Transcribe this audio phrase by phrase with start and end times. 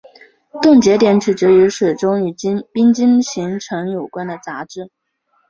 [0.63, 2.33] 冻结点取决于水中与
[2.73, 4.89] 冰晶形成有关的杂质。